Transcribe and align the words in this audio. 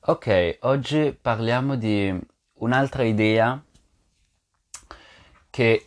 Ok, 0.00 0.58
oggi 0.62 1.12
parliamo 1.20 1.76
di 1.76 2.18
un'altra 2.54 3.02
idea 3.02 3.62
che 5.50 5.86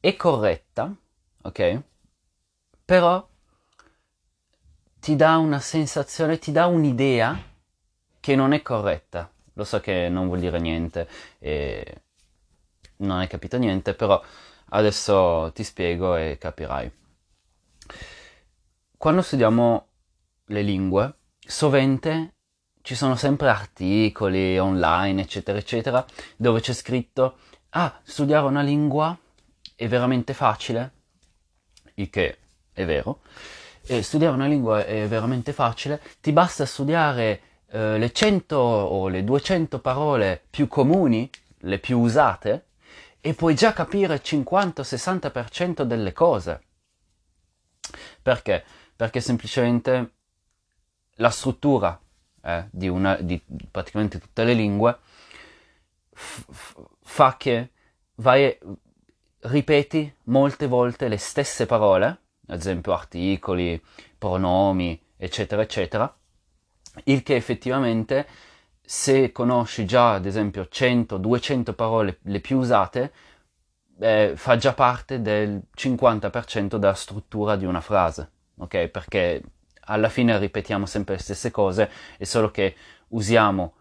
è 0.00 0.16
corretta, 0.16 0.96
ok? 1.42 1.82
Però 2.84 3.28
ti 5.00 5.16
dà 5.16 5.36
una 5.36 5.58
sensazione, 5.58 6.38
ti 6.38 6.52
dà 6.52 6.66
un'idea 6.66 7.38
che 8.20 8.36
non 8.36 8.52
è 8.52 8.62
corretta. 8.62 9.30
Lo 9.54 9.64
so 9.64 9.80
che 9.80 10.08
non 10.08 10.28
vuol 10.28 10.38
dire 10.38 10.60
niente 10.60 11.08
e 11.38 12.02
non 12.98 13.18
hai 13.18 13.26
capito 13.26 13.58
niente, 13.58 13.94
però 13.94 14.22
adesso 14.70 15.50
ti 15.54 15.64
spiego 15.64 16.14
e 16.14 16.38
capirai. 16.38 16.90
Quando 18.96 19.22
studiamo 19.22 19.86
le 20.46 20.62
lingue, 20.62 21.14
sovente 21.38 22.36
ci 22.88 22.94
sono 22.94 23.16
sempre 23.16 23.50
articoli 23.50 24.58
online, 24.58 25.20
eccetera, 25.20 25.58
eccetera, 25.58 26.02
dove 26.38 26.60
c'è 26.60 26.72
scritto, 26.72 27.36
ah, 27.72 28.00
studiare 28.02 28.46
una 28.46 28.62
lingua 28.62 29.14
è 29.76 29.86
veramente 29.86 30.32
facile, 30.32 30.92
il 31.96 32.08
che 32.08 32.38
è 32.72 32.86
vero, 32.86 33.20
e 33.82 34.00
studiare 34.00 34.34
una 34.34 34.46
lingua 34.46 34.86
è 34.86 35.06
veramente 35.06 35.52
facile, 35.52 36.00
ti 36.22 36.32
basta 36.32 36.64
studiare 36.64 37.40
eh, 37.66 37.98
le 37.98 38.10
100 38.10 38.56
o 38.56 39.08
le 39.08 39.22
200 39.22 39.80
parole 39.80 40.42
più 40.48 40.66
comuni, 40.66 41.28
le 41.58 41.78
più 41.80 41.98
usate, 41.98 42.68
e 43.20 43.34
puoi 43.34 43.54
già 43.54 43.74
capire 43.74 44.14
il 44.14 44.22
50-60% 44.24 45.82
delle 45.82 46.14
cose. 46.14 46.62
Perché? 48.22 48.64
Perché 48.96 49.20
semplicemente 49.20 50.12
la 51.16 51.28
struttura 51.28 52.00
eh, 52.42 52.66
di, 52.70 52.88
una, 52.88 53.16
di 53.16 53.40
praticamente 53.70 54.18
tutte 54.18 54.44
le 54.44 54.54
lingue 54.54 54.98
f- 56.18 56.84
fa 57.02 57.36
che 57.36 57.70
vai, 58.16 58.56
ripeti 59.40 60.12
molte 60.24 60.66
volte 60.66 61.08
le 61.08 61.16
stesse 61.16 61.66
parole, 61.66 62.06
ad 62.48 62.58
esempio 62.58 62.92
articoli, 62.92 63.80
pronomi, 64.16 65.00
eccetera, 65.16 65.62
eccetera, 65.62 66.12
il 67.04 67.22
che 67.22 67.36
effettivamente 67.36 68.26
se 68.80 69.32
conosci 69.32 69.84
già 69.84 70.14
ad 70.14 70.26
esempio 70.26 70.66
100-200 70.70 71.74
parole 71.74 72.18
le 72.22 72.40
più 72.40 72.58
usate, 72.58 73.12
eh, 74.00 74.32
fa 74.34 74.56
già 74.56 74.72
parte 74.72 75.20
del 75.20 75.62
50% 75.74 76.76
della 76.76 76.94
struttura 76.94 77.56
di 77.56 77.64
una 77.64 77.80
frase, 77.80 78.30
ok? 78.56 78.86
Perché 78.88 79.42
alla 79.88 80.08
fine 80.08 80.38
ripetiamo 80.38 80.86
sempre 80.86 81.14
le 81.14 81.20
stesse 81.20 81.50
cose, 81.50 81.90
è 82.16 82.24
solo 82.24 82.50
che 82.50 82.74
usiamo 83.08 83.74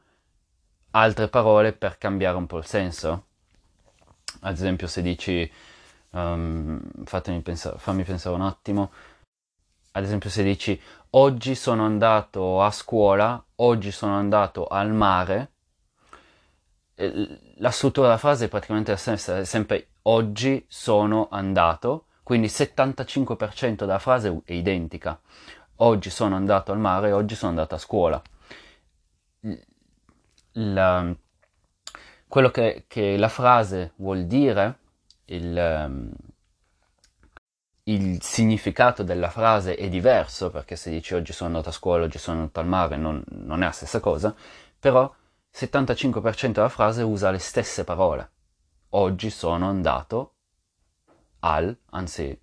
altre 0.92 1.28
parole 1.28 1.74
per 1.74 1.98
cambiare 1.98 2.38
un 2.38 2.48
po' 2.48 2.58
il 2.58 2.66
senso. 2.66 3.26
Ad 4.42 4.54
esempio, 4.54 4.88
se 4.88 5.02
dici, 5.02 5.50
um, 6.12 6.82
pensare, 7.44 7.78
fammi 7.78 8.04
pensare 8.04 8.36
un 8.36 8.42
attimo, 8.42 8.92
ad 9.92 10.04
esempio 10.04 10.30
se 10.30 10.44
dici 10.44 10.80
oggi 11.12 11.56
sono 11.56 11.86
andato 11.86 12.62
a 12.62 12.72
scuola, 12.72 13.44
oggi 13.56 13.92
sono 13.92 14.16
andato 14.16 14.68
al 14.68 14.94
mare, 14.94 15.52
eh, 16.96 17.40
la 17.58 17.72
struttura 17.72 18.08
della 18.08 18.20
frase 18.20 18.46
è 18.46 18.50
praticamente 18.50 18.92
la 18.92 18.98
stessa, 18.98 19.40
è 19.40 19.44
sempre 19.44 19.90
oggi 20.04 20.64
sono 20.68 21.28
andato, 21.32 22.06
quindi 22.24 22.48
il 22.48 22.54
75% 22.56 23.76
della 23.78 24.00
frase 24.00 24.42
è 24.46 24.54
identica 24.54 25.20
oggi 25.78 26.10
sono 26.10 26.36
andato 26.36 26.72
al 26.72 26.80
mare, 26.80 27.12
oggi 27.12 27.36
sono 27.36 27.52
andato 27.52 27.76
a 27.76 27.78
scuola. 27.78 28.22
La, 30.54 31.16
quello 32.28 32.50
che, 32.50 32.86
che, 32.88 33.18
la 33.18 33.30
frase 33.30 33.94
vuol 33.98 34.26
dire, 34.26 34.80
il, 35.26 36.12
il, 37.84 38.22
significato 38.22 39.04
della 39.04 39.30
frase 39.30 39.76
è 39.76 39.88
diverso, 39.90 40.50
perché 40.50 40.76
se 40.76 40.90
dici 40.90 41.14
oggi 41.14 41.34
sono 41.34 41.50
andato 41.50 41.70
a 41.70 41.74
scuola, 41.74 42.06
oggi 42.06 42.18
sono 42.18 42.40
andato 42.40 42.60
al 42.60 42.68
mare, 42.68 42.98
non, 42.98 43.24
non 43.30 43.62
è 43.62 43.66
la 43.66 43.72
stessa 43.72 44.00
cosa, 44.00 44.36
però 44.80 45.04
il 45.04 45.70
75% 45.70 46.52
della 46.52 46.70
frase 46.70 47.04
usa 47.04 47.32
le 47.32 47.40
stesse 47.40 47.84
parole. 47.84 48.32
Oggi 48.90 49.30
sono 49.30 49.70
andato 49.70 50.34
al, 51.40 51.78
anzi 51.92 52.40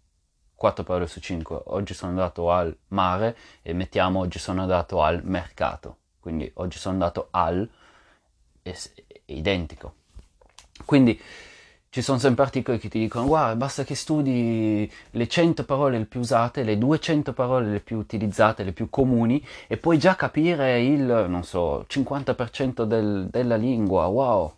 4 0.65 0.83
parole 0.83 1.07
su 1.07 1.21
5. 1.21 1.61
Oggi 1.67 1.93
sono 1.93 2.13
andato 2.13 2.51
al 2.51 2.75
mare 2.89 3.37
e 3.61 3.75
mettiamo 3.75 4.21
oggi 4.21 4.39
sono 4.39 4.63
andato 4.63 5.03
al 5.03 5.21
mercato. 5.23 5.97
Quindi 6.19 6.51
oggi 6.55 6.79
sono 6.79 6.95
andato 6.95 7.29
al 7.33 7.69
è, 8.63 8.71
è 8.71 9.05
identico. 9.27 9.95
Quindi 10.87 11.21
ci 11.91 12.01
sono 12.01 12.19
sempre 12.19 12.45
articoli 12.45 12.79
che 12.79 12.89
ti 12.89 12.99
dicono 12.99 13.27
guarda 13.27 13.55
basta 13.57 13.85
che 13.85 13.95
studi 13.95 14.91
le 15.11 15.29
100 15.29 15.67
parole 15.67 15.99
le 15.99 16.07
più 16.07 16.21
usate, 16.21 16.63
le 16.63 16.79
200 16.79 17.35
parole 17.35 17.67
le 17.67 17.81
più 17.81 17.99
utilizzate, 17.99 18.65
le 18.65 18.73
più 18.73 18.89
comuni 18.89 19.47
e 19.67 19.77
puoi 19.77 19.99
già 19.99 20.17
capire 20.17 20.81
il, 20.81 21.27
non 21.29 21.45
so, 21.45 21.85
50% 21.87 22.85
del, 22.85 23.29
della 23.31 23.57
lingua, 23.57 24.07
wow! 24.07 24.55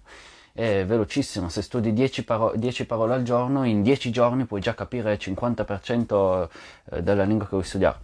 È 0.56 0.86
velocissimo, 0.86 1.50
se 1.50 1.60
studi 1.60 1.92
10, 1.92 2.24
paro- 2.24 2.56
10 2.56 2.86
parole 2.86 3.12
al 3.12 3.22
giorno, 3.22 3.64
in 3.64 3.82
10 3.82 4.10
giorni 4.10 4.46
puoi 4.46 4.62
già 4.62 4.74
capire 4.74 5.12
il 5.12 5.18
50% 5.20 6.48
eh, 6.92 7.02
della 7.02 7.24
lingua 7.24 7.44
che 7.44 7.50
vuoi 7.50 7.64
studiare. 7.64 7.98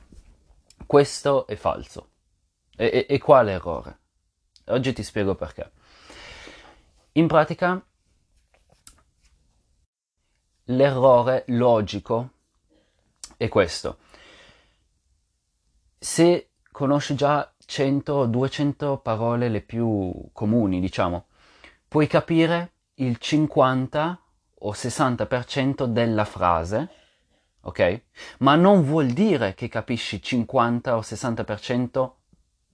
Questo 0.84 1.46
è 1.46 1.56
falso. 1.56 2.10
E, 2.76 2.90
e, 2.92 3.06
e 3.08 3.18
quale 3.18 3.52
errore? 3.52 4.00
Oggi 4.66 4.92
ti 4.92 5.02
spiego 5.02 5.34
perché. 5.34 5.70
In 7.12 7.26
pratica, 7.26 7.82
l'errore 10.64 11.44
logico 11.46 12.32
è 13.38 13.48
questo. 13.48 13.96
Se 15.98 16.50
conosci 16.70 17.14
già 17.14 17.50
100 17.64 18.12
o 18.12 18.26
200 18.26 18.98
parole 18.98 19.48
le 19.48 19.62
più 19.62 20.28
comuni, 20.32 20.78
diciamo, 20.78 21.28
puoi 21.92 22.06
capire 22.06 22.72
il 22.94 23.18
50 23.18 24.22
o 24.60 24.72
60% 24.72 25.84
della 25.84 26.24
frase, 26.24 26.88
ok? 27.60 28.02
Ma 28.38 28.54
non 28.54 28.82
vuol 28.82 29.08
dire 29.08 29.52
che 29.52 29.68
capisci 29.68 30.22
50 30.22 30.96
o 30.96 31.00
60% 31.00 32.12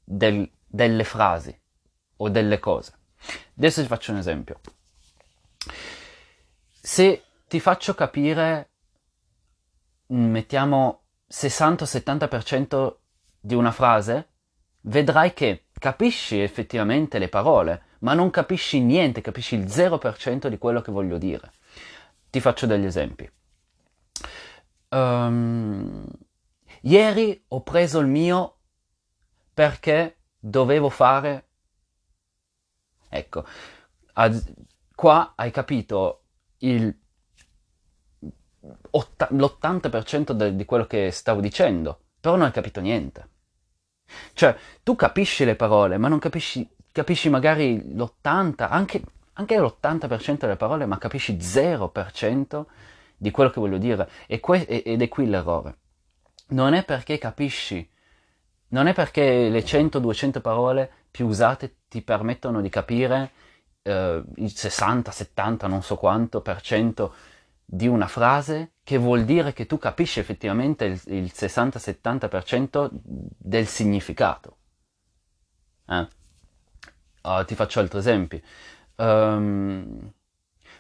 del, 0.05 0.49
delle 0.65 1.03
frasi 1.03 1.61
o 2.19 2.29
delle 2.29 2.61
cose. 2.61 2.93
Adesso 3.57 3.83
ti 3.83 3.89
faccio 3.89 4.13
un 4.13 4.19
esempio. 4.19 4.61
Se 6.81 7.25
ti 7.49 7.59
faccio 7.59 7.95
capire, 7.95 8.71
mettiamo 10.07 11.07
60-70% 11.29 12.95
di 13.41 13.57
una 13.57 13.73
frase, 13.73 14.29
vedrai 14.83 15.35
che 15.35 15.65
capisci 15.79 16.41
effettivamente 16.41 17.19
le 17.19 17.29
parole, 17.29 17.83
ma 18.01 18.15
non 18.15 18.31
capisci 18.31 18.81
niente, 18.81 19.21
capisci 19.21 19.55
il 19.55 19.65
0% 19.65 20.49
di 20.49 20.59
quello 20.59 20.81
che 20.81 20.93
voglio 20.93 21.19
dire. 21.19 21.53
Ti 22.31 22.41
faccio 22.41 22.67
degli 22.67 22.85
esempi. 22.85 23.31
Um, 24.91 26.07
ieri 26.83 27.45
ho 27.49 27.63
preso 27.63 27.99
il 28.01 28.07
mio 28.07 28.57
perché 29.55 30.19
dovevo 30.39 30.89
fare... 30.89 31.47
Ecco, 33.11 33.45
ad, 34.15 34.55
qua 34.95 35.33
hai 35.35 35.51
capito 35.51 36.25
il, 36.59 36.95
l'80% 38.91 40.33
de, 40.33 40.55
di 40.55 40.65
quello 40.65 40.87
che 40.87 41.11
stavo 41.11 41.41
dicendo, 41.41 42.03
però 42.21 42.37
non 42.37 42.47
hai 42.47 42.53
capito 42.53 42.81
niente. 42.81 43.29
Cioè, 44.33 44.57
tu 44.83 44.97
capisci 44.97 45.45
le 45.45 45.55
parole, 45.55 45.99
ma 45.99 46.09
non 46.09 46.19
capisci, 46.19 46.69
capisci 46.93 47.29
magari 47.29 47.95
l'80, 47.95 48.69
anche, 48.69 49.03
anche 49.35 49.59
l'80% 49.59 50.39
delle 50.39 50.57
parole, 50.57 50.87
ma 50.87 50.99
capisci 50.99 51.37
0% 51.37 52.65
di 53.17 53.31
quello 53.31 53.51
che 53.51 53.61
voglio 53.61 53.79
dire. 53.79 54.09
Que- 54.41 54.67
ed 54.67 55.03
è 55.03 55.09
qui 55.09 55.27
l'errore. 55.29 55.77
Non 56.49 56.75
è 56.75 56.85
perché 56.85 57.19
capisci, 57.19 57.89
non 58.69 58.87
è 58.87 58.95
perché 58.95 59.49
le 59.49 59.61
100-200 59.61 60.41
parole 60.41 60.91
più 61.11 61.27
usate 61.27 61.77
ti 61.89 62.03
permettono 62.03 62.61
di 62.61 62.69
capire 62.69 63.31
eh, 63.83 64.23
il 64.37 64.55
60, 64.55 65.11
70, 65.11 65.67
non 65.67 65.83
so 65.83 65.97
quanto 65.97 66.41
per 66.41 66.61
cento 66.61 67.15
di 67.65 67.87
una 67.87 68.07
frase 68.07 68.73
che 68.89 68.97
vuol 68.97 69.27
dire 69.27 69.53
che 69.53 69.67
tu 69.67 69.77
capisci 69.77 70.19
effettivamente 70.19 70.87
il, 70.87 70.99
il 71.09 71.25
60-70% 71.25 72.89
del 72.91 73.67
significato. 73.67 74.57
Eh? 75.87 76.09
Uh, 77.21 77.45
ti 77.45 77.55
faccio 77.55 77.81
altri 77.81 77.99
esempi. 77.99 78.43
Um, 78.97 80.11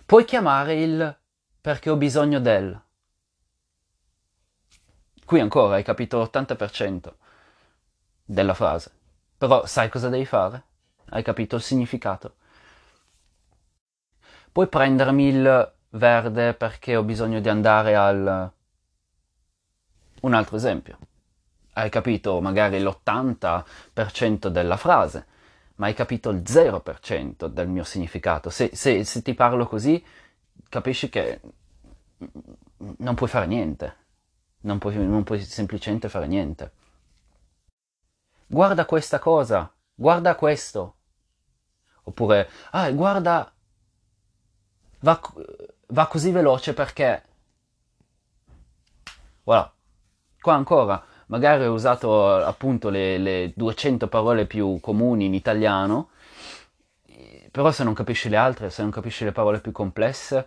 puoi 0.06 0.25
chiamare 0.25 0.81
il 0.81 1.19
perché 1.60 1.90
ho 1.90 1.96
bisogno 1.96 2.40
del. 2.40 2.81
Qui 5.26 5.38
ancora 5.38 5.75
hai 5.75 5.84
capito 5.84 6.19
l'80% 6.19 7.12
della 8.25 8.55
frase. 8.55 8.90
Però 9.37 9.66
sai 9.66 9.90
cosa 9.90 10.08
devi 10.08 10.25
fare? 10.25 10.62
hai 11.10 11.22
capito 11.22 11.56
il 11.56 11.62
significato. 11.62 12.37
Puoi 14.50 14.66
prendermi 14.66 15.28
il 15.28 15.72
verde 15.90 16.55
perché 16.55 16.96
ho 16.96 17.02
bisogno 17.02 17.40
di 17.40 17.49
andare 17.49 17.96
al... 17.96 18.52
Un 20.20 20.35
altro 20.35 20.56
esempio. 20.56 20.99
Hai 21.75 21.90
capito 21.90 22.40
magari 22.40 22.81
l'80% 22.81 24.49
della 24.49 24.76
frase, 24.76 25.26
ma 25.76 25.87
hai 25.87 25.94
capito 25.94 26.31
il 26.31 26.43
0% 26.44 27.46
del 27.46 27.69
mio 27.69 27.85
significato. 27.85 28.50
Se, 28.50 28.70
se, 28.75 29.05
se 29.05 29.23
ti 29.23 29.35
parlo 29.35 29.67
così, 29.67 30.05
capisci 30.69 31.08
che 31.08 31.40
non 32.99 33.14
puoi 33.14 33.29
fare 33.29 33.46
niente. 33.46 33.96
Non 34.61 34.79
puoi, 34.79 34.96
non 34.96 35.23
puoi 35.23 35.41
semplicemente 35.41 36.08
fare 36.08 36.26
niente. 36.26 36.73
Guarda 38.46 38.87
questa 38.87 39.19
cosa, 39.19 39.73
guarda 39.94 40.34
questo. 40.34 40.96
Oppure, 42.05 42.49
ah, 42.70 42.91
guarda, 42.91 43.52
va, 45.00 45.20
va 45.88 46.06
così 46.06 46.31
veloce 46.31 46.75
perché... 46.75 47.23
Voilà. 49.44 49.73
Qua 50.40 50.55
ancora, 50.55 51.05
magari 51.26 51.64
ho 51.64 51.73
usato 51.73 52.35
appunto 52.35 52.90
le, 52.90 53.19
le 53.19 53.52
200 53.56 54.08
parole 54.08 54.46
più 54.46 54.79
comuni 54.81 55.25
in 55.25 55.35
italiano, 55.35 56.11
però 57.50 57.70
se 57.73 57.82
non 57.85 57.94
capisci 57.94 58.29
le 58.29 58.37
altre, 58.37 58.70
se 58.70 58.82
non 58.82 58.90
capisci 58.90 59.25
le 59.25 59.32
parole 59.32 59.61
più 59.61 59.73
complesse, 59.73 60.46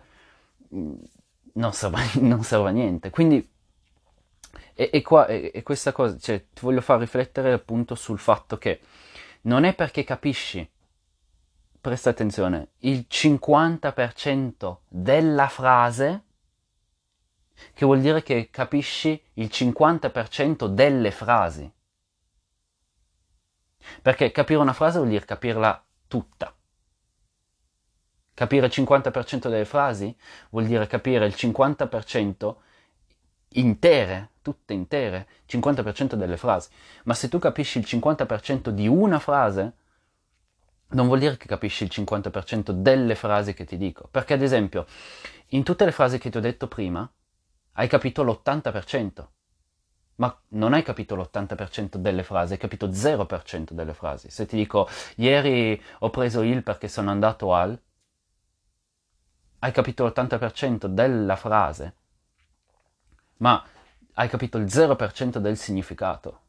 non 0.70 1.72
serve, 1.72 2.02
non 2.20 2.42
serve 2.42 2.68
a 2.68 2.72
niente. 2.72 3.10
Quindi, 3.10 3.46
e, 4.74 4.90
e, 4.92 5.02
qua, 5.02 5.26
e, 5.26 5.50
e 5.52 5.62
questa 5.62 5.92
cosa, 5.92 6.16
cioè, 6.18 6.38
ti 6.52 6.60
voglio 6.62 6.80
far 6.80 6.98
riflettere 6.98 7.52
appunto 7.52 7.94
sul 7.94 8.18
fatto 8.18 8.56
che 8.56 8.80
non 9.42 9.64
è 9.64 9.74
perché 9.74 10.04
capisci, 10.04 10.66
presta 11.82 12.10
attenzione, 12.10 12.68
il 12.78 13.06
50% 13.10 14.76
della 14.88 15.48
frase 15.48 16.22
che 17.74 17.84
vuol 17.84 18.00
dire 18.00 18.22
che 18.22 18.50
capisci 18.50 19.20
il 19.34 19.46
50% 19.52 20.66
delle 20.66 21.10
frasi. 21.10 21.70
Perché 24.00 24.30
capire 24.30 24.60
una 24.60 24.72
frase 24.72 24.98
vuol 24.98 25.10
dire 25.10 25.24
capirla 25.24 25.84
tutta. 26.06 26.54
Capire 28.32 28.66
il 28.66 28.72
50% 28.74 29.48
delle 29.48 29.64
frasi 29.64 30.16
vuol 30.50 30.66
dire 30.66 30.86
capire 30.86 31.26
il 31.26 31.34
50% 31.36 32.54
intere, 33.54 34.30
tutte 34.40 34.72
intere, 34.72 35.28
50% 35.48 36.14
delle 36.14 36.36
frasi. 36.36 36.70
Ma 37.04 37.14
se 37.14 37.28
tu 37.28 37.40
capisci 37.40 37.78
il 37.78 37.86
50% 37.88 38.68
di 38.68 38.86
una 38.86 39.18
frase, 39.18 39.74
non 40.92 41.06
vuol 41.06 41.18
dire 41.18 41.36
che 41.36 41.46
capisci 41.46 41.84
il 41.84 41.90
50% 41.92 42.70
delle 42.70 43.14
frasi 43.14 43.54
che 43.54 43.64
ti 43.64 43.76
dico. 43.76 44.08
Perché 44.10 44.34
ad 44.34 44.42
esempio, 44.42 44.86
in 45.48 45.62
tutte 45.62 45.84
le 45.84 45.92
frasi 45.92 46.18
che 46.18 46.30
ti 46.30 46.36
ho 46.36 46.40
detto 46.40 46.68
prima, 46.68 47.10
hai 47.72 47.88
capito 47.88 48.22
l'80%. 48.22 49.26
Ma 50.16 50.40
non 50.48 50.72
hai 50.74 50.82
capito 50.82 51.16
l'80% 51.16 51.96
delle 51.96 52.22
frasi, 52.22 52.52
hai 52.52 52.58
capito 52.58 52.88
0% 52.88 53.72
delle 53.72 53.94
frasi. 53.94 54.30
Se 54.30 54.46
ti 54.46 54.56
dico, 54.56 54.88
ieri 55.16 55.80
ho 56.00 56.10
preso 56.10 56.42
il 56.42 56.62
perché 56.62 56.88
sono 56.88 57.10
andato 57.10 57.54
al, 57.54 57.80
hai 59.60 59.72
capito 59.72 60.06
l'80% 60.06 60.86
della 60.86 61.36
frase, 61.36 61.96
ma 63.38 63.64
hai 64.14 64.28
capito 64.28 64.58
il 64.58 64.64
0% 64.64 65.38
del 65.38 65.56
significato. 65.56 66.40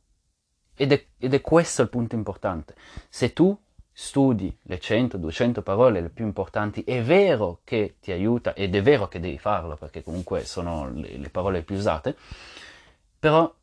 Ed 0.76 0.92
è, 0.92 1.06
ed 1.18 1.34
è 1.34 1.42
questo 1.42 1.84
il 1.84 1.90
punto 1.90 2.16
importante. 2.16 2.76
Se 3.10 3.32
tu 3.32 3.58
studi 3.94 4.56
le 4.64 4.80
100-200 4.80 5.62
parole 5.62 6.02
le 6.02 6.10
più 6.10 6.26
importanti, 6.26 6.84
è 6.84 7.02
vero 7.04 7.60
che 7.64 7.98
ti 8.02 8.12
aiuta 8.12 8.56
ed 8.56 8.76
è 8.76 8.82
vero 8.82 9.08
che 9.08 9.20
devi 9.20 9.38
farlo 9.38 9.76
perché 9.76 10.02
comunque 10.02 10.44
sono 10.46 10.90
le, 10.92 11.18
le 11.18 11.30
parole 11.30 11.62
più 11.62 11.76
usate, 11.76 12.18
però 13.20 13.54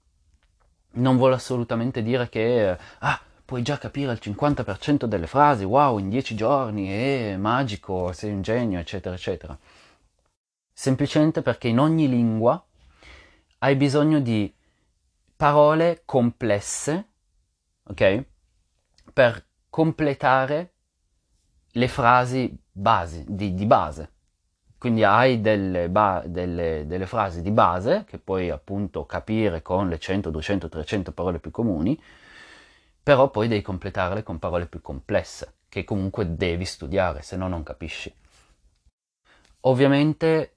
non 0.92 1.16
vuole 1.16 1.34
assolutamente 1.34 2.02
dire 2.02 2.28
che 2.28 2.76
ah, 2.98 3.20
puoi 3.44 3.62
già 3.62 3.78
capire 3.78 4.12
il 4.12 4.20
50% 4.22 5.04
delle 5.04 5.26
frasi, 5.26 5.64
wow, 5.64 5.98
in 5.98 6.08
10 6.08 6.36
giorni, 6.36 6.88
è 6.88 7.36
magico, 7.36 8.12
sei 8.12 8.32
un 8.32 8.42
genio, 8.42 8.78
eccetera, 8.78 9.14
eccetera. 9.14 9.58
Semplicemente 10.72 11.42
perché 11.42 11.68
in 11.68 11.80
ogni 11.80 12.08
lingua 12.08 12.64
hai 13.58 13.74
bisogno 13.74 14.20
di 14.20 14.52
parole 15.36 16.02
complesse, 16.04 17.08
ok? 17.82 18.24
Per 19.12 19.48
completare 19.70 20.72
le 21.72 21.88
frasi 21.88 22.54
basi, 22.70 23.24
di, 23.26 23.54
di 23.54 23.64
base. 23.64 24.12
Quindi 24.76 25.04
hai 25.04 25.40
delle, 25.40 25.88
ba- 25.88 26.22
delle, 26.26 26.84
delle, 26.86 27.06
frasi 27.06 27.42
di 27.42 27.50
base 27.50 28.04
che 28.06 28.18
puoi 28.18 28.50
appunto 28.50 29.06
capire 29.06 29.62
con 29.62 29.88
le 29.88 29.98
100, 29.98 30.30
200, 30.30 30.68
300 30.68 31.12
parole 31.12 31.38
più 31.38 31.50
comuni 31.50 31.98
però 33.02 33.30
poi 33.30 33.48
devi 33.48 33.62
completarle 33.62 34.22
con 34.22 34.38
parole 34.38 34.66
più 34.66 34.80
complesse, 34.80 35.54
che 35.68 35.84
comunque 35.84 36.36
devi 36.36 36.64
studiare, 36.64 37.22
se 37.22 37.36
no 37.36 37.48
non 37.48 37.62
capisci. 37.62 38.14
Ovviamente, 39.62 40.54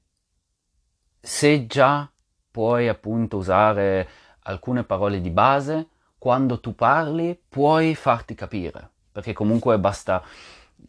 se 1.20 1.66
già 1.66 2.10
puoi 2.52 2.90
appunto 2.90 3.38
usare 3.38 4.08
alcune 4.44 4.84
parole 4.84 5.22
di 5.22 5.30
base, 5.30 5.88
quando 6.18 6.60
tu 6.60 6.76
parli 6.76 7.42
puoi 7.50 7.96
farti 7.96 8.36
capire, 8.36 8.92
perché 9.14 9.32
comunque 9.32 9.80
basta 9.80 10.22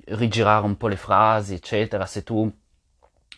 rigirare 0.07 0.65
un 0.65 0.77
po' 0.77 0.89
le 0.89 0.97
frasi, 0.97 1.55
eccetera, 1.55 2.07
se 2.07 2.25
tu 2.25 2.53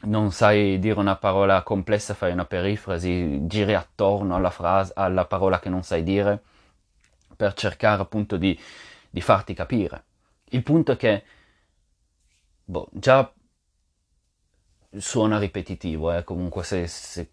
non 0.02 0.30
sai 0.30 0.78
dire 0.78 0.98
una 0.98 1.16
parola 1.16 1.62
complessa, 1.62 2.14
fai 2.14 2.32
una 2.32 2.44
perifrasi, 2.44 3.46
giri 3.46 3.74
attorno 3.74 4.36
alla, 4.36 4.50
frase, 4.50 4.92
alla 4.94 5.26
parola 5.26 5.58
che 5.58 5.68
non 5.68 5.82
sai 5.82 6.02
dire, 6.02 6.42
per 7.36 7.52
cercare 7.54 8.00
appunto 8.00 8.36
di, 8.36 8.58
di 9.10 9.20
farti 9.20 9.52
capire. 9.52 10.04
Il 10.50 10.62
punto 10.62 10.92
è 10.92 10.96
che, 10.96 11.24
boh, 12.64 12.88
già 12.92 13.30
suona 14.98 15.38
ripetitivo, 15.38 16.12
eh? 16.12 16.24
comunque 16.24 16.62
se, 16.62 16.86
se, 16.86 17.30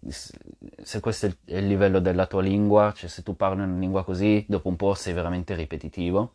se, 0.82 1.00
questo 1.00 1.28
è 1.28 1.58
il 1.58 1.68
livello 1.68 2.00
della 2.00 2.26
tua 2.26 2.42
lingua, 2.42 2.92
cioè 2.96 3.10
se 3.10 3.24
tu 3.24 3.36
parli 3.36 3.62
una 3.62 3.78
lingua 3.78 4.04
così, 4.04 4.46
dopo 4.48 4.68
un 4.68 4.76
po' 4.76 4.94
sei 4.96 5.14
veramente 5.14 5.54
ripetitivo. 5.56 6.34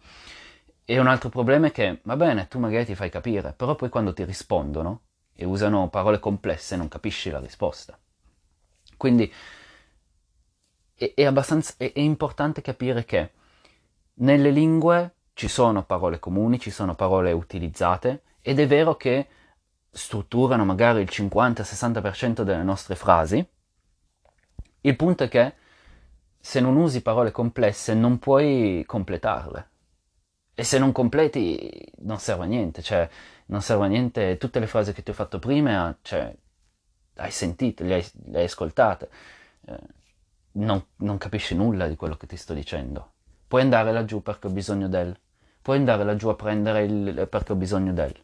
E 0.90 0.99
un 0.99 1.06
altro 1.06 1.29
problema 1.29 1.67
è 1.67 1.70
che, 1.70 2.00
va 2.05 2.17
bene, 2.17 2.49
tu 2.49 2.58
magari 2.58 2.87
ti 2.87 2.94
fai 2.94 3.11
capire, 3.11 3.52
però 3.52 3.75
poi 3.75 3.90
quando 3.90 4.14
ti 4.14 4.25
rispondono 4.25 5.02
e 5.35 5.45
usano 5.45 5.90
parole 5.90 6.18
complesse 6.18 6.76
non 6.76 6.88
capisci 6.88 7.28
la 7.28 7.40
risposta. 7.40 7.99
Quindi 8.97 9.30
è, 10.95 11.12
è, 11.14 11.30
è, 11.30 11.92
è 11.92 12.00
importante 12.00 12.62
capire 12.62 13.04
che 13.04 13.33
nelle 14.14 14.50
lingue 14.50 15.16
ci 15.35 15.47
sono 15.47 15.85
parole 15.85 16.18
comuni, 16.18 16.59
ci 16.59 16.71
sono 16.71 16.95
parole 16.95 17.33
utilizzate 17.33 18.23
ed 18.40 18.59
è 18.59 18.66
vero 18.66 18.97
che 18.97 19.28
strutturano 19.90 20.64
magari 20.64 21.02
il 21.02 21.09
50-60% 21.12 22.40
delle 22.40 22.62
nostre 22.62 22.95
frasi. 22.95 23.47
Il 24.80 24.97
punto 24.97 25.25
è 25.25 25.28
che 25.28 25.52
se 26.40 26.61
non 26.61 26.76
usi 26.76 27.02
parole 27.02 27.30
complesse 27.30 27.92
non 27.92 28.18
puoi 28.18 28.85
completarle. 28.87 29.68
E 30.59 30.65
se 30.65 30.81
non 30.81 30.91
completi 30.91 31.71
non 31.99 32.19
serve 32.19 32.43
a 32.43 32.47
niente, 32.49 32.83
cioè 32.83 33.09
non 33.47 33.62
serve 33.62 33.85
a 33.85 33.87
niente 33.87 34.38
tutte 34.38 34.59
le 34.59 34.67
frasi 34.67 34.93
che 34.93 35.05
ti 35.05 35.11
ho 35.11 35.15
fatto 35.15 35.38
prima, 35.38 35.97
cioè 36.03 36.35
hai 37.15 37.31
sentito, 37.31 37.85
le 37.85 37.95
hai, 37.95 38.07
le 38.25 38.38
hai 38.38 38.45
ascoltate, 38.47 39.09
eh, 39.67 39.79
non, 40.55 40.85
non 40.97 41.17
capisci 41.17 41.55
nulla 41.55 41.87
di 41.87 41.95
quello 41.95 42.17
che 42.17 42.27
ti 42.27 42.37
sto 42.37 42.55
dicendo. 42.55 43.12
Puoi 43.47 43.62
andare 43.62 43.93
laggiù 43.93 44.21
perché 44.21 44.49
ho 44.49 44.50
bisogno 44.50 44.88
del. 44.88 45.17
Puoi 45.62 45.77
andare 45.77 46.03
laggiù 46.03 46.27
a 46.27 46.35
prendere 46.35 46.83
il 46.83 47.29
perché 47.31 47.53
ho 47.53 47.55
bisogno 47.55 47.93
del. 47.93 48.17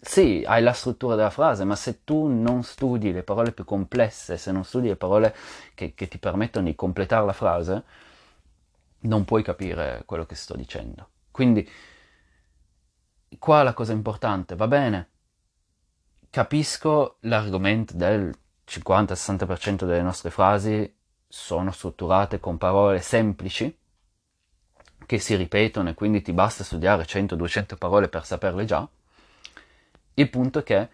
Sì, 0.00 0.44
hai 0.46 0.62
la 0.62 0.72
struttura 0.72 1.16
della 1.16 1.30
frase, 1.30 1.64
ma 1.64 1.74
se 1.74 2.04
tu 2.04 2.28
non 2.28 2.62
studi 2.62 3.10
le 3.10 3.24
parole 3.24 3.50
più 3.50 3.64
complesse, 3.64 4.36
se 4.36 4.52
non 4.52 4.62
studi 4.62 4.86
le 4.86 4.94
parole 4.94 5.34
che, 5.74 5.94
che 5.94 6.06
ti 6.06 6.18
permettono 6.18 6.66
di 6.66 6.76
completare 6.76 7.26
la 7.26 7.32
frase, 7.32 7.84
non 9.00 9.24
puoi 9.24 9.42
capire 9.42 10.02
quello 10.06 10.26
che 10.26 10.34
sto 10.34 10.56
dicendo. 10.56 11.08
Quindi, 11.30 11.68
qua 13.38 13.62
la 13.62 13.74
cosa 13.74 13.92
importante, 13.92 14.56
va 14.56 14.66
bene, 14.66 15.08
capisco 16.30 17.16
l'argomento 17.20 17.94
del 17.96 18.34
50-60% 18.66 19.84
delle 19.84 20.02
nostre 20.02 20.30
frasi 20.30 20.96
sono 21.26 21.70
strutturate 21.70 22.40
con 22.40 22.58
parole 22.58 23.00
semplici 23.00 23.76
che 25.06 25.18
si 25.18 25.34
ripetono 25.34 25.88
e 25.88 25.94
quindi 25.94 26.22
ti 26.22 26.32
basta 26.32 26.62
studiare 26.62 27.04
100-200 27.04 27.76
parole 27.76 28.08
per 28.08 28.24
saperle 28.24 28.64
già. 28.64 28.88
Il 30.14 30.30
punto 30.30 30.60
è 30.60 30.62
che 30.62 30.88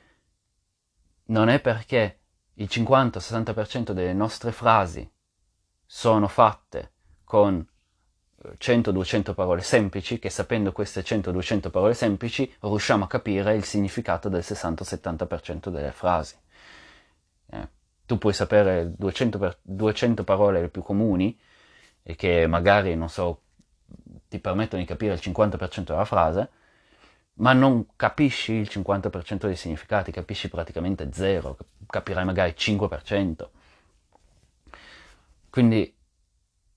non 1.26 1.48
è 1.48 1.60
perché 1.60 2.20
il 2.54 2.68
50-60% 2.70 3.92
delle 3.92 4.14
nostre 4.14 4.52
frasi 4.52 5.10
sono 5.84 6.28
fatte 6.28 6.92
con 7.24 7.66
100-200 8.58 9.34
parole 9.34 9.60
semplici 9.62 10.18
che 10.18 10.30
sapendo 10.30 10.72
queste 10.72 11.02
100-200 11.02 11.70
parole 11.70 11.94
semplici 11.94 12.52
riusciamo 12.60 13.04
a 13.04 13.08
capire 13.08 13.54
il 13.54 13.64
significato 13.64 14.28
del 14.28 14.42
60-70% 14.42 15.68
delle 15.68 15.92
frasi. 15.92 16.36
Eh, 17.50 17.68
tu 18.06 18.18
puoi 18.18 18.32
sapere 18.32 18.92
200, 18.96 19.38
per, 19.38 19.58
200 19.62 20.24
parole 20.24 20.60
le 20.60 20.68
più 20.68 20.82
comuni 20.82 21.38
e 22.02 22.14
che 22.14 22.46
magari, 22.46 22.94
non 22.94 23.08
so, 23.08 23.42
ti 24.28 24.38
permettono 24.38 24.80
di 24.80 24.86
capire 24.86 25.14
il 25.14 25.20
50% 25.22 25.84
della 25.84 26.04
frase, 26.04 26.50
ma 27.34 27.52
non 27.52 27.86
capisci 27.96 28.52
il 28.52 28.68
50% 28.70 29.46
dei 29.46 29.56
significati, 29.56 30.12
capisci 30.12 30.48
praticamente 30.48 31.08
zero, 31.12 31.56
capirai 31.86 32.24
magari 32.24 32.50
il 32.50 32.56
5%. 32.56 33.48
Quindi 35.50 35.94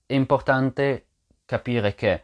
è 0.06 0.14
importante 0.14 1.09
capire 1.50 1.96
che 1.96 2.22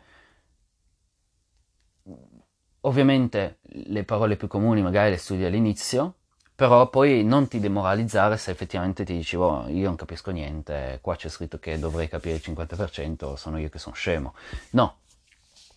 ovviamente 2.82 3.58
le 3.62 4.04
parole 4.04 4.36
più 4.36 4.46
comuni 4.46 4.82
magari 4.82 5.10
le 5.10 5.16
studi 5.16 5.44
all'inizio, 5.44 6.14
però 6.54 6.88
poi 6.88 7.24
non 7.24 7.48
ti 7.48 7.58
demoralizzare 7.58 8.36
se 8.36 8.52
effettivamente 8.52 9.04
ti 9.04 9.14
dici, 9.14 9.34
oh, 9.34 9.66
io 9.66 9.86
non 9.86 9.96
capisco 9.96 10.30
niente, 10.30 11.00
qua 11.02 11.16
c'è 11.16 11.28
scritto 11.28 11.58
che 11.58 11.76
dovrei 11.76 12.06
capire 12.08 12.36
il 12.36 12.42
50%, 12.44 13.34
sono 13.34 13.58
io 13.58 13.68
che 13.68 13.80
sono 13.80 13.96
scemo. 13.96 14.34
No, 14.70 14.98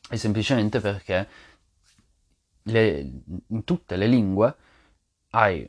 è 0.07 0.15
semplicemente 0.15 0.79
perché 0.79 1.27
le, 2.63 3.11
in 3.47 3.63
tutte 3.63 3.95
le 3.95 4.05
lingue 4.05 4.55
hai 5.31 5.67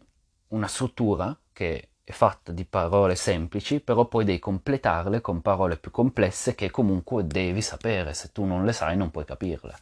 una 0.48 0.66
struttura 0.66 1.34
che 1.50 1.89
è 2.10 2.12
fatta 2.12 2.50
di 2.52 2.64
parole 2.64 3.14
semplici, 3.14 3.80
però 3.80 4.04
poi 4.06 4.24
devi 4.24 4.40
completarle 4.40 5.20
con 5.20 5.40
parole 5.40 5.76
più 5.76 5.90
complesse 5.92 6.54
che 6.56 6.70
comunque 6.70 7.26
devi 7.26 7.62
sapere, 7.62 8.14
se 8.14 8.30
tu 8.32 8.44
non 8.44 8.64
le 8.64 8.72
sai 8.72 8.96
non 8.96 9.10
puoi 9.10 9.24
capirle. 9.24 9.76